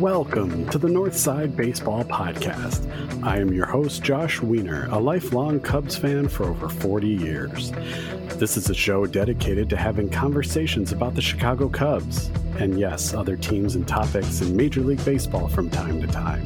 Welcome 0.00 0.68
to 0.70 0.78
the 0.78 0.88
Northside 0.88 1.54
Baseball 1.54 2.02
Podcast. 2.04 2.90
I 3.22 3.38
am 3.38 3.52
your 3.52 3.66
host, 3.66 4.02
Josh 4.02 4.42
Weiner, 4.42 4.88
a 4.90 4.98
lifelong 4.98 5.60
Cubs 5.60 5.96
fan 5.96 6.26
for 6.26 6.46
over 6.46 6.68
40 6.68 7.06
years. 7.06 7.70
This 8.36 8.56
is 8.56 8.68
a 8.68 8.74
show 8.74 9.06
dedicated 9.06 9.70
to 9.70 9.76
having 9.76 10.10
conversations 10.10 10.90
about 10.90 11.14
the 11.14 11.22
Chicago 11.22 11.68
Cubs, 11.68 12.30
and 12.58 12.80
yes, 12.80 13.14
other 13.14 13.36
teams 13.36 13.76
and 13.76 13.86
topics 13.86 14.40
in 14.40 14.56
Major 14.56 14.80
League 14.80 15.04
Baseball 15.04 15.46
from 15.46 15.70
time 15.70 16.00
to 16.00 16.08
time. 16.08 16.44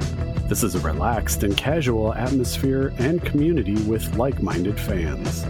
This 0.48 0.62
is 0.62 0.74
a 0.74 0.80
relaxed 0.80 1.42
and 1.42 1.54
casual 1.54 2.14
atmosphere 2.14 2.94
and 2.96 3.22
community 3.22 3.74
with 3.82 4.16
like 4.16 4.42
minded 4.42 4.80
fans. 4.80 5.44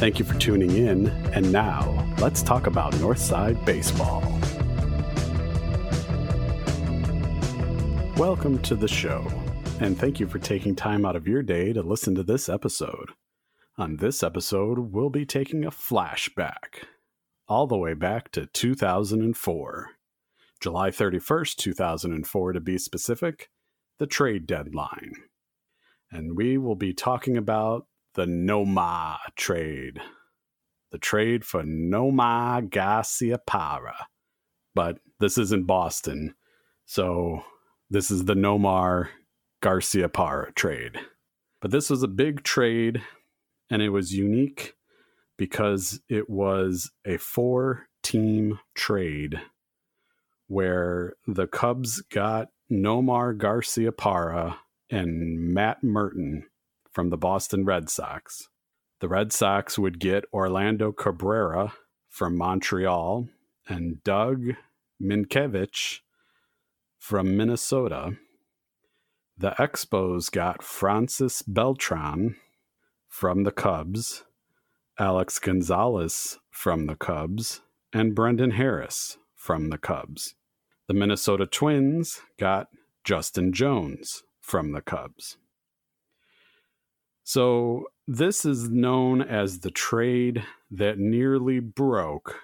Thank 0.00 0.18
you 0.18 0.24
for 0.24 0.36
tuning 0.36 0.72
in, 0.72 1.06
and 1.32 1.52
now 1.52 2.12
let's 2.18 2.42
talk 2.42 2.66
about 2.66 2.92
Northside 2.94 3.64
Baseball. 3.64 4.20
Welcome 8.16 8.60
to 8.62 8.74
the 8.74 8.88
show, 8.88 9.24
and 9.78 9.96
thank 9.96 10.18
you 10.18 10.26
for 10.26 10.40
taking 10.40 10.74
time 10.74 11.06
out 11.06 11.14
of 11.14 11.28
your 11.28 11.44
day 11.44 11.72
to 11.72 11.80
listen 11.80 12.16
to 12.16 12.24
this 12.24 12.48
episode. 12.48 13.10
On 13.78 13.98
this 13.98 14.24
episode, 14.24 14.92
we'll 14.92 15.08
be 15.08 15.24
taking 15.24 15.64
a 15.64 15.70
flashback 15.70 16.82
all 17.46 17.68
the 17.68 17.78
way 17.78 17.94
back 17.94 18.32
to 18.32 18.46
2004. 18.46 19.90
July 20.60 20.90
31st, 20.90 21.54
2004 21.54 22.52
to 22.54 22.60
be 22.60 22.76
specific, 22.76 23.48
the 23.98 24.06
trade 24.06 24.46
deadline. 24.46 25.12
And 26.10 26.36
we 26.36 26.58
will 26.58 26.76
be 26.76 26.92
talking 26.92 27.36
about 27.36 27.86
the 28.14 28.26
Nomar 28.26 29.18
trade. 29.36 30.00
The 30.90 30.98
trade 30.98 31.44
for 31.44 31.62
Nomar 31.62 32.68
Garciaparra. 32.68 33.94
But 34.74 34.98
this 35.20 35.38
isn't 35.38 35.66
Boston, 35.66 36.34
so 36.84 37.42
this 37.88 38.10
is 38.10 38.24
the 38.24 38.34
Nomar 38.34 39.08
Garciaparra 39.62 40.54
trade. 40.54 40.98
But 41.60 41.70
this 41.70 41.88
was 41.88 42.02
a 42.02 42.08
big 42.08 42.42
trade 42.42 43.02
and 43.70 43.80
it 43.80 43.90
was 43.90 44.12
unique 44.12 44.74
because 45.38 46.00
it 46.08 46.28
was 46.28 46.90
a 47.06 47.16
four 47.16 47.86
team 48.02 48.58
trade 48.74 49.40
where 50.52 51.14
the 51.26 51.46
Cubs 51.46 52.02
got 52.02 52.48
Nomar 52.70 53.34
Garciaparra 53.34 54.56
and 54.90 55.54
Matt 55.54 55.82
Murton 55.82 56.42
from 56.90 57.08
the 57.08 57.16
Boston 57.16 57.64
Red 57.64 57.88
Sox. 57.88 58.50
The 59.00 59.08
Red 59.08 59.32
Sox 59.32 59.78
would 59.78 59.98
get 59.98 60.26
Orlando 60.30 60.92
Cabrera 60.92 61.72
from 62.10 62.36
Montreal 62.36 63.28
and 63.66 64.04
Doug 64.04 64.42
Mientkiewicz 65.02 66.00
from 66.98 67.34
Minnesota. 67.34 68.18
The 69.38 69.52
Expos 69.52 70.30
got 70.30 70.62
Francis 70.62 71.40
Beltran 71.40 72.36
from 73.08 73.44
the 73.44 73.52
Cubs, 73.52 74.24
Alex 74.98 75.38
Gonzalez 75.38 76.40
from 76.50 76.84
the 76.84 76.96
Cubs, 76.96 77.62
and 77.90 78.14
Brendan 78.14 78.50
Harris 78.50 79.16
from 79.34 79.70
the 79.70 79.78
Cubs. 79.78 80.34
The 80.88 80.94
Minnesota 80.94 81.46
Twins 81.46 82.20
got 82.38 82.68
Justin 83.04 83.52
Jones 83.52 84.22
from 84.40 84.72
the 84.72 84.80
Cubs. 84.80 85.36
So, 87.24 87.84
this 88.08 88.44
is 88.44 88.68
known 88.68 89.22
as 89.22 89.60
the 89.60 89.70
trade 89.70 90.44
that 90.70 90.98
nearly 90.98 91.60
broke 91.60 92.40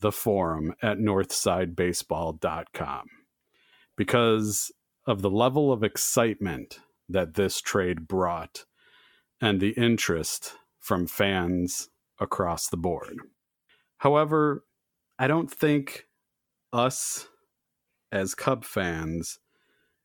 the 0.00 0.12
forum 0.12 0.74
at 0.80 0.98
northsidebaseball.com 0.98 3.06
because 3.96 4.70
of 5.06 5.22
the 5.22 5.30
level 5.30 5.72
of 5.72 5.82
excitement 5.82 6.78
that 7.08 7.34
this 7.34 7.60
trade 7.60 8.06
brought 8.06 8.64
and 9.40 9.60
the 9.60 9.70
interest 9.70 10.52
from 10.78 11.06
fans 11.06 11.88
across 12.20 12.68
the 12.68 12.76
board. 12.76 13.16
However, 13.98 14.64
I 15.18 15.26
don't 15.26 15.50
think 15.50 16.06
us 16.72 17.28
as 18.14 18.32
Cub 18.32 18.64
fans 18.64 19.40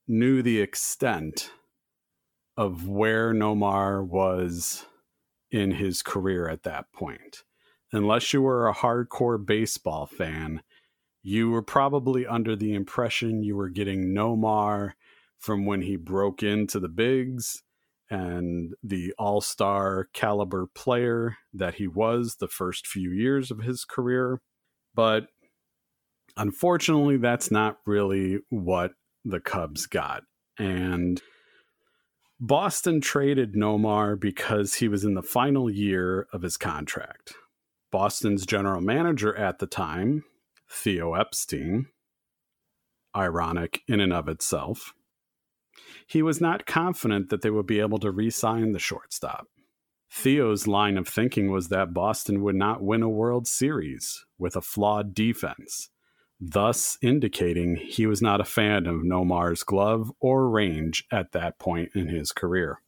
knew 0.08 0.42
the 0.42 0.60
extent 0.60 1.52
of 2.58 2.88
where 2.88 3.34
Nomar 3.34 4.04
was 4.04 4.88
in 5.52 5.72
his 5.72 6.02
career 6.02 6.50
at 6.50 6.64
that 6.64 6.92
point. 6.92 7.44
Unless 7.94 8.34
you 8.34 8.42
were 8.42 8.68
a 8.68 8.74
hardcore 8.74 9.44
baseball 9.44 10.08
fan, 10.08 10.64
you 11.22 11.52
were 11.52 11.62
probably 11.62 12.26
under 12.26 12.56
the 12.56 12.74
impression 12.74 13.44
you 13.44 13.56
were 13.56 13.70
getting 13.70 14.12
Nomar 14.12 14.94
from 15.38 15.68
when 15.68 15.84
he 15.84 15.96
broke 15.96 16.42
into 16.42 16.80
the 16.80 16.90
bigs 16.90 17.62
and 18.10 18.74
the 18.82 19.14
all 19.20 19.40
star 19.40 20.08
caliber 20.14 20.66
player 20.66 21.38
that 21.54 21.76
he 21.76 21.88
was 21.88 22.38
the 22.40 22.48
first 22.48 22.88
few 22.88 23.12
years 23.12 23.52
of 23.52 23.60
his 23.60 23.86
career. 23.86 24.42
But 24.96 25.28
unfortunately, 26.40 27.18
that's 27.18 27.52
not 27.52 27.78
really 27.86 28.40
what 28.50 28.94
the 29.24 29.40
Cubs 29.40 29.86
got. 29.86 30.24
And 30.58 31.22
Boston 32.40 33.02
traded 33.02 33.54
Nomar 33.54 34.20
because 34.20 34.76
he 34.76 34.88
was 34.88 35.04
in 35.04 35.14
the 35.14 35.22
final 35.22 35.70
year 35.70 36.28
of 36.34 36.42
his 36.42 36.58
contract. 36.58 37.34
Boston's 37.92 38.46
general 38.46 38.82
manager 38.82 39.36
at 39.36 39.60
the 39.60 39.68
time, 39.68 40.24
Theo 40.72 41.16
Epstein, 41.16 41.88
ironic 43.16 43.82
in 43.88 44.00
and 44.00 44.14
of 44.14 44.30
itself, 44.30 44.94
he 46.08 46.22
was 46.22 46.40
not 46.40 46.66
confident 46.66 47.30
that 47.30 47.42
they 47.42 47.50
would 47.50 47.66
be 47.66 47.80
able 47.80 48.00
to 48.00 48.12
re 48.12 48.30
sign 48.30 48.72
the 48.72 48.80
shortstop. 48.80 49.48
Theo's 50.12 50.68
line 50.68 50.98
of 50.98 51.08
thinking 51.08 51.52
was 51.52 51.70
that 51.70 51.94
Boston 51.94 52.42
would 52.42 52.56
not 52.56 52.82
win 52.82 53.04
a 53.04 53.10
World 53.10 53.48
Series 53.48 54.26
with 54.38 54.56
a 54.56 54.62
flawed 54.62 55.14
defense, 55.14 55.90
thus 56.40 56.98
indicating 57.02 57.76
he 57.76 58.06
was 58.06 58.22
not 58.22 58.42
a 58.42 58.46
fan 58.46 58.86
of 58.86 59.04
Nomar's 59.04 59.64
glove 59.64 60.12
or 60.20 60.50
range 60.50 61.06
at 61.12 61.32
that 61.34 61.60
point 61.60 61.92
in 61.94 62.08
his 62.08 62.32
career. 62.32 62.82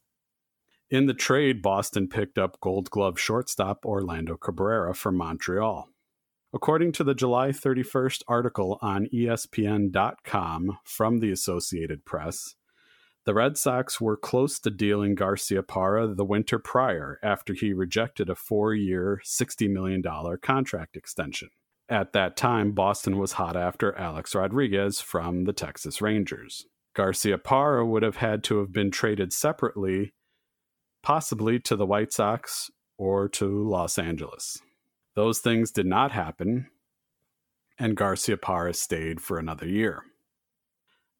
In 0.90 1.06
the 1.06 1.14
trade, 1.14 1.62
Boston 1.62 2.08
picked 2.08 2.38
up 2.38 2.60
Gold 2.60 2.90
Glove 2.90 3.18
shortstop 3.18 3.84
Orlando 3.84 4.36
Cabrera 4.36 4.94
from 4.94 5.16
Montreal. 5.16 5.88
According 6.54 6.92
to 6.92 7.04
the 7.04 7.14
July 7.14 7.48
31st 7.48 8.22
article 8.28 8.78
on 8.82 9.06
ESPN.com 9.06 10.78
from 10.84 11.20
the 11.20 11.30
Associated 11.30 12.04
Press, 12.04 12.56
the 13.24 13.32
Red 13.32 13.56
Sox 13.56 14.00
were 14.00 14.16
close 14.18 14.58
to 14.58 14.70
dealing 14.70 15.16
Garciaparra 15.16 16.14
the 16.14 16.24
winter 16.24 16.58
prior 16.58 17.18
after 17.22 17.54
he 17.54 17.72
rejected 17.72 18.28
a 18.28 18.34
four 18.34 18.74
year, 18.74 19.22
$60 19.24 19.70
million 19.70 20.02
contract 20.42 20.96
extension. 20.96 21.48
At 21.92 22.14
that 22.14 22.38
time, 22.38 22.72
Boston 22.72 23.18
was 23.18 23.32
hot 23.32 23.54
after 23.54 23.94
Alex 23.98 24.34
Rodriguez 24.34 25.02
from 25.02 25.44
the 25.44 25.52
Texas 25.52 26.00
Rangers. 26.00 26.64
Garciaparra 26.96 27.86
would 27.86 28.02
have 28.02 28.16
had 28.16 28.42
to 28.44 28.60
have 28.60 28.72
been 28.72 28.90
traded 28.90 29.30
separately, 29.30 30.14
possibly 31.02 31.60
to 31.60 31.76
the 31.76 31.84
White 31.84 32.10
Sox 32.10 32.70
or 32.96 33.28
to 33.28 33.68
Los 33.68 33.98
Angeles. 33.98 34.58
Those 35.16 35.40
things 35.40 35.70
did 35.70 35.84
not 35.84 36.12
happen, 36.12 36.68
and 37.78 37.94
Garciaparra 37.94 38.74
stayed 38.74 39.20
for 39.20 39.38
another 39.38 39.68
year. 39.68 40.02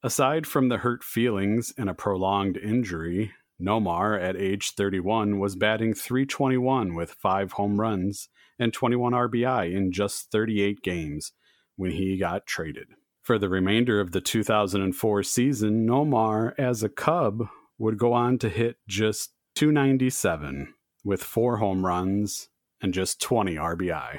Aside 0.03 0.47
from 0.47 0.71
the 0.71 0.79
hurt 0.79 1.05
feelings 1.05 1.75
and 1.77 1.91
a 1.91 1.95
prolonged 1.95 2.57
injury, 2.57 3.33
Nomar, 3.63 4.21
at 4.21 4.37
age 4.37 4.73
31, 4.75 5.39
was 5.39 5.57
batting 5.57 5.95
321 5.95 6.95
with 6.95 7.13
five 7.13 7.53
home 7.53 7.81
runs 7.81 8.29
and 8.59 8.73
21 8.73 9.13
RBI 9.13 9.73
in 9.73 9.93
just 9.93 10.31
38 10.31 10.83
games 10.83 11.33
when 11.77 11.93
he 11.93 12.19
got 12.19 12.47
traded. 12.47 12.89
For 13.23 13.39
the 13.39 13.49
remainder 13.49 14.01
of 14.01 14.11
the 14.11 14.21
2004 14.21 15.23
season, 15.23 15.87
Nomar, 15.87 16.55
as 16.59 16.83
a 16.83 16.89
Cub, 16.89 17.49
would 17.79 17.99
go 17.99 18.13
on 18.13 18.39
to 18.39 18.49
hit 18.49 18.77
just 18.89 19.33
297 19.55 20.75
with 21.05 21.23
four 21.23 21.59
home 21.59 21.87
runs 21.87 22.49
and 22.81 22.93
just 22.93 23.21
20 23.21 23.55
RBI. 23.55 24.19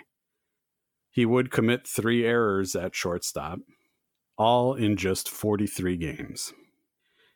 He 1.12 1.25
would 1.25 1.51
commit 1.51 1.88
three 1.88 2.25
errors 2.25 2.75
at 2.75 2.96
shortstop, 2.96 3.60
all 4.38 4.74
in 4.74 4.96
just 4.96 5.30
43 5.30 5.98
games. 5.98 6.54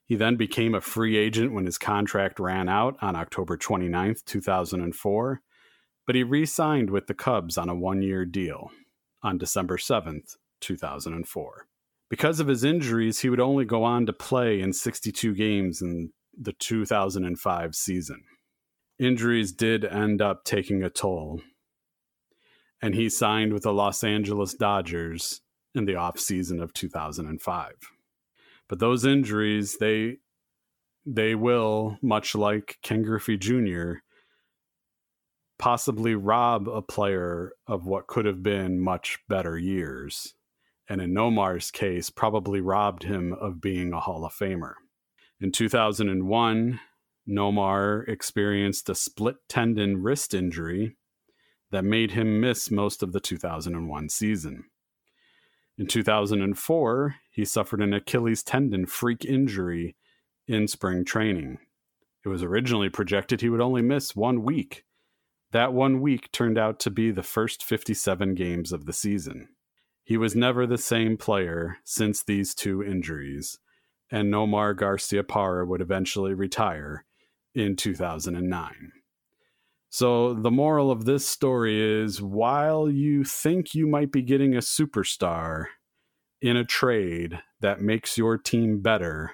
He 0.07 0.15
then 0.15 0.38
became 0.38 0.74
a 0.74 0.80
free 0.80 1.18
agent 1.18 1.51
when 1.51 1.65
his 1.65 1.77
contract 1.77 2.39
ran 2.39 2.69
out 2.69 2.95
on 3.01 3.18
October 3.18 3.57
29, 3.57 4.15
2004, 4.25 5.42
but 6.06 6.15
he 6.15 6.24
re 6.24 6.45
signed 6.45 6.89
with 6.89 7.07
the 7.07 7.13
Cubs 7.13 7.57
on 7.57 7.68
a 7.68 7.75
one 7.75 8.01
year 8.01 8.24
deal 8.24 8.71
on 9.21 9.38
December 9.38 9.77
7, 9.77 10.24
2004. 10.62 11.68
Because 12.09 12.39
of 12.39 12.48
his 12.48 12.63
injuries, 12.63 13.19
he 13.19 13.30
would 13.30 13.42
only 13.42 13.65
go 13.65 13.83
on 13.83 14.06
to 14.06 14.13
play 14.13 14.62
in 14.62 14.71
62 14.71 15.36
games 15.36 15.81
in 15.81 16.13
the 16.39 16.53
2005 16.53 17.75
season. 17.75 18.24
injuries 18.98 19.51
did 19.51 19.83
end 19.83 20.21
up 20.21 20.45
taking 20.45 20.83
a 20.83 20.89
toll. 20.89 21.42
And 22.81 22.95
he 22.95 23.10
signed 23.10 23.51
with 23.51 23.63
the 23.63 23.74
Los 23.74 24.03
Angeles 24.03 24.53
Dodgers 24.53 25.42
in 25.75 25.86
the 25.86 25.94
offseason 25.94 26.62
of 26.62 26.74
2005. 26.74 27.74
But 28.69 28.80
those 28.80 29.06
injuries, 29.06 29.78
they 29.80 30.18
they 31.06 31.36
will, 31.36 31.98
much 32.02 32.36
like 32.36 32.80
Ken 32.81 33.02
Griffey 33.02 33.38
Jr., 33.38 33.94
possibly 35.58 36.16
rob 36.16 36.68
a 36.68 36.81
player 36.81 37.54
of 37.66 37.86
what 37.88 38.08
could 38.08 38.25
have 38.25 38.44
been 38.44 38.80
much 38.80 39.19
better 39.30 39.58
years. 39.58 40.34
And 40.90 41.02
in 41.02 41.14
Nomar's 41.14 41.72
case, 41.72 42.10
probably 42.10 42.62
robbed 42.62 43.04
him 43.04 43.34
of 43.34 43.62
being 43.62 43.94
a 43.94 44.00
Hall 44.02 44.25
of 44.25 44.34
Famer. 44.34 44.74
In 45.40 45.52
2001, 45.52 46.80
Nomar 47.28 48.08
experienced 48.08 48.90
a 48.90 48.96
split 48.96 49.36
tendon 49.50 50.02
wrist 50.02 50.34
injury 50.34 50.96
that 51.72 51.84
made 51.84 52.12
him 52.12 52.40
miss 52.40 52.72
most 52.72 53.04
of 53.04 53.12
the 53.12 53.20
2001 53.20 54.10
season. 54.10 54.63
In 55.77 55.85
2004, 55.85 57.15
he 57.29 57.45
suffered 57.45 57.81
an 57.81 57.94
Achilles 57.94 58.41
tendon 58.41 58.88
freak 58.88 59.24
injury 59.24 59.95
in 60.47 60.68
spring 60.68 61.06
training. 61.06 61.59
It 62.25 62.29
was 62.29 62.41
originally 62.41 62.89
projected 62.89 63.41
he 63.41 63.50
would 63.50 63.62
only 63.62 63.83
miss 63.83 64.15
one 64.15 64.44
week. 64.44 64.83
That 65.51 65.74
one 65.74 66.01
week 66.01 66.31
turned 66.31 66.57
out 66.57 66.79
to 66.81 66.89
be 66.89 67.12
the 67.12 67.24
first 67.24 67.63
57 67.63 68.33
games 68.33 68.71
of 68.71 68.85
the 68.85 68.94
season. 68.94 69.50
He 70.03 70.18
was 70.18 70.35
never 70.35 70.65
the 70.65 70.77
same 70.77 71.15
player 71.15 71.77
since 71.83 72.24
these 72.24 72.56
two 72.56 72.81
injuries, 72.81 73.59
and 74.09 74.33
Nomar 74.33 74.74
Garciaparra 74.74 75.68
would 75.68 75.81
eventually 75.81 76.33
retire 76.33 77.06
in 77.53 77.75
2009. 77.75 78.91
So, 79.89 80.34
the 80.34 80.51
moral 80.51 80.92
of 80.92 81.06
this 81.06 81.28
story 81.28 81.81
is 81.81 82.22
while 82.22 82.89
you 82.89 83.24
think 83.24 83.74
you 83.74 83.88
might 83.88 84.12
be 84.12 84.22
getting 84.22 84.54
a 84.54 84.60
superstar 84.60 85.68
in 86.42 86.57
a 86.57 86.66
trade 86.66 87.39
that 87.62 87.81
makes 87.81 88.18
your 88.18 88.38
team 88.38 88.81
better, 88.81 89.34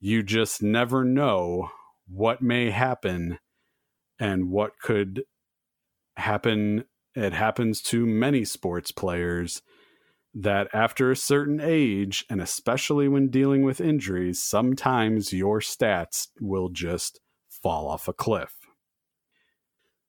you 0.00 0.22
just 0.22 0.62
never 0.62 1.04
know 1.04 1.70
what 2.06 2.40
may 2.40 2.70
happen 2.70 3.38
and 4.18 4.50
what 4.50 4.78
could 4.80 5.24
happen. 6.16 6.84
It 7.14 7.32
happens 7.32 7.82
to 7.82 8.06
many 8.06 8.44
sports 8.44 8.92
players 8.92 9.60
that 10.34 10.68
after 10.72 11.10
a 11.10 11.16
certain 11.16 11.60
age, 11.60 12.24
and 12.28 12.40
especially 12.40 13.08
when 13.08 13.28
dealing 13.28 13.62
with 13.62 13.80
injuries, 13.80 14.42
sometimes 14.42 15.32
your 15.32 15.60
stats 15.60 16.28
will 16.40 16.70
just 16.70 17.20
fall 17.48 17.88
off 17.88 18.08
a 18.08 18.12
cliff. 18.12 18.63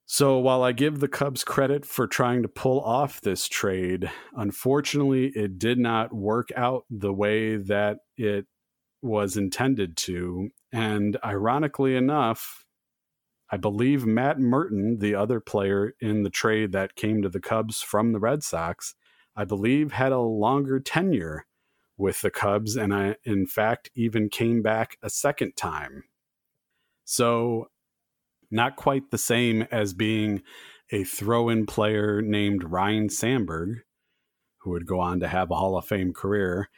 So 0.08 0.38
while 0.38 0.62
I 0.62 0.72
give 0.72 1.00
the 1.00 1.08
Cubs 1.08 1.44
credit 1.44 1.84
for 1.86 2.06
trying 2.06 2.44
to 2.44 2.48
pull 2.48 2.80
off 2.82 3.22
this 3.22 3.48
trade, 3.48 4.12
unfortunately, 4.36 5.28
it 5.36 5.58
did 5.58 5.80
not 5.80 6.14
work 6.14 6.50
out 6.56 6.86
the 6.92 7.14
way 7.14 7.56
that 7.56 7.98
it 8.16 8.46
was 9.02 9.36
intended 9.36 9.98
to. 9.98 10.50
And 10.72 11.18
ironically 11.24 11.96
enough, 11.96 12.66
I 13.50 13.58
believe 13.58 14.06
Matt 14.06 14.38
Murton, 14.38 15.00
the 15.00 15.16
other 15.16 15.40
player 15.40 15.94
in 16.00 16.24
the 16.24 16.30
trade 16.30 16.72
that 16.74 16.96
came 16.96 17.22
to 17.22 17.30
the 17.30 17.40
Cubs 17.40 17.82
from 17.82 18.12
the 18.12 18.20
Red 18.20 18.44
Sox, 18.44 18.96
I 19.36 19.44
believe 19.44 19.92
had 19.92 20.12
a 20.12 20.20
longer 20.20 20.80
tenure 20.80 21.46
with 21.98 22.22
the 22.22 22.32
Cubs, 22.32 22.76
and 22.76 22.94
I, 22.94 23.16
in 23.24 23.48
fact, 23.48 23.90
even 23.96 24.30
came 24.30 24.62
back 24.62 24.98
a 25.02 25.10
second 25.10 25.54
time. 25.56 26.04
So, 27.06 27.70
not 28.56 28.76
quite 28.76 29.12
the 29.12 29.18
same 29.18 29.68
as 29.72 29.94
being 29.94 30.42
a 30.92 31.04
throw 31.04 31.50
in 31.50 31.66
player 31.66 32.22
named 32.22 32.64
Ryne 32.64 33.10
Sandberg, 33.10 33.80
who 34.62 34.72
would 34.72 34.88
go 34.88 35.00
on 35.00 35.20
to 35.20 35.28
have 35.28 35.52
a 35.52 35.56
Hall 35.56 35.78
of 35.78 35.86
Fame 35.86 36.14
career. 36.14 36.70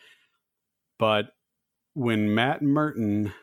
But 0.99 1.27
when 1.93 2.33
Matt 2.33 2.61
Murton 2.61 3.33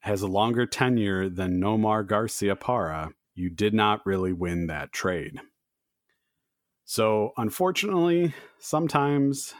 has 0.00 0.22
a 0.22 0.28
longer 0.28 0.66
tenure 0.66 1.28
than 1.28 1.60
Nomar 1.60 2.06
Garciaparra, 2.06 3.12
you 3.34 3.50
did 3.50 3.74
not 3.74 4.04
really 4.06 4.32
win 4.32 4.66
that 4.66 4.92
trade. 4.92 5.40
So, 6.84 7.30
unfortunately, 7.36 8.34
sometimes 8.58 9.54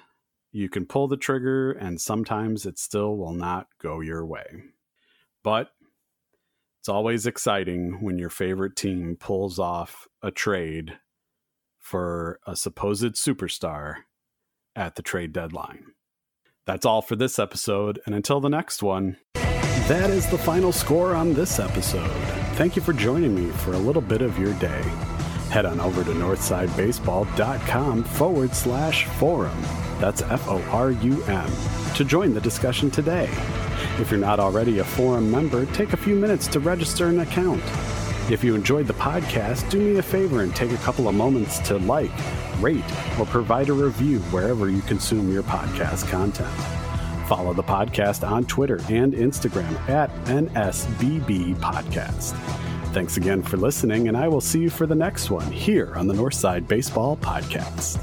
you 0.51 0.69
can 0.69 0.87
pull 0.87 1.09
the 1.09 1.17
trigger 1.17 1.73
and 1.73 2.01
sometimes 2.01 2.67
it 2.67 2.79
still 2.79 3.17
will 3.17 3.35
not 3.35 3.69
go 3.81 4.01
your 4.01 4.27
way. 4.27 4.47
But 5.45 5.71
it's 6.81 6.89
always 6.89 7.27
exciting 7.27 7.99
when 8.01 8.19
your 8.19 8.31
favorite 8.31 8.75
team 8.75 9.17
pulls 9.21 9.59
off 9.59 10.09
a 10.23 10.31
trade 10.31 10.99
for 11.79 12.41
a 12.47 12.57
supposed 12.57 13.15
superstar 13.15 13.97
at 14.75 14.97
the 14.97 15.03
trade 15.03 15.33
deadline. 15.33 15.93
That's 16.67 16.87
all 16.87 17.03
for 17.03 17.17
this 17.17 17.39
episode, 17.39 18.01
and 18.07 18.15
until 18.15 18.41
the 18.41 18.49
next 18.49 18.83
one, 18.83 19.19
that 19.35 20.11
is 20.11 20.27
the 20.29 20.39
final 20.39 20.73
score 20.73 21.15
on 21.15 21.35
this 21.35 21.59
episode. 21.59 22.11
Thank 22.55 22.77
you 22.77 22.83
for 22.83 22.93
joining 22.93 23.35
me 23.35 23.51
for 23.51 23.73
a 23.73 23.79
little 23.79 24.03
bit 24.03 24.23
of 24.23 24.39
your 24.39 24.55
day 24.55 24.83
head 25.51 25.67
on 25.67 25.81
over 25.81 26.05
to 26.05 26.11
northsidebaseball.com 26.11 28.05
forward 28.05 28.55
slash 28.55 29.05
forum. 29.05 29.61
That's 29.99 30.23
F 30.23 30.49
O 30.49 30.63
R 30.71 30.93
U 30.93 31.23
M 31.25 31.51
to 31.95 32.05
join 32.05 32.33
the 32.33 32.41
discussion 32.41 32.91
today. 32.91 33.29
If 34.01 34.11
you're 34.11 34.19
not 34.19 34.41
already 34.41 34.79
a 34.79 34.85
forum 34.85 35.31
member, 35.31 35.67
take 35.67 35.93
a 35.93 35.97
few 35.97 36.17
minutes 36.17 36.47
to 36.49 36.61
register 36.61 37.09
an 37.09 37.21
account. 37.21 37.63
If 38.31 38.43
you 38.43 38.55
enjoyed 38.55 38.87
the 38.87 38.95
podcast, 38.95 39.69
do 39.71 39.79
me 39.79 39.99
a 39.99 40.03
favor 40.03 40.43
and 40.43 40.57
take 40.57 40.73
a 40.73 40.77
couple 40.79 41.07
of 41.07 41.15
moments 41.15 41.59
to 41.69 41.77
like, 41.79 42.11
rate, 42.61 42.85
or 43.19 43.27
provide 43.27 43.69
a 43.69 43.73
review 43.75 44.21
wherever 44.31 44.71
you 44.71 44.81
consume 44.83 45.31
your 45.31 45.43
podcast 45.43 46.09
content. 46.09 46.49
Follow 47.29 47.53
the 47.53 47.63
podcast 47.63 48.29
on 48.29 48.45
Twitter 48.47 48.81
and 48.89 49.13
Instagram 49.13 49.77
at 49.89 50.11
NSBB 50.25 51.57
Podcast. 51.57 52.33
Thanks 52.93 53.19
again 53.19 53.43
for 53.43 53.57
listening, 53.57 54.09
and 54.09 54.17
I 54.17 54.29
will 54.29 54.41
see 54.41 54.61
you 54.61 54.71
for 54.71 54.87
the 54.87 54.95
next 54.95 55.31
one 55.31 55.53
here 55.53 55.95
on 55.95 56.09
the 56.09 56.15
Northside 56.15 56.67
Baseball 56.67 57.17
Podcast. 57.19 58.03